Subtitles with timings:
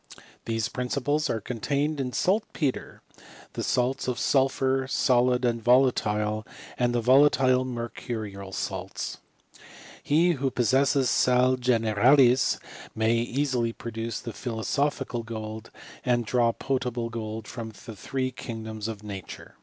[0.45, 3.03] These principles are contained in saltpetre,
[3.53, 6.43] the salts of sul phur solid and volatile,
[6.75, 9.17] and the volatile mercurial salt.
[10.01, 12.57] He who possesses sal generalis
[12.95, 15.69] may easily produce philosophical gold,
[16.03, 19.53] and draw potable gold from the three kingdoms of nature.